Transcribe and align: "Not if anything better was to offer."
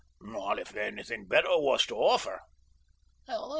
"Not 0.19 0.57
if 0.57 0.75
anything 0.75 1.27
better 1.27 1.43
was 1.59 1.85
to 1.85 1.95
offer." 1.95 2.39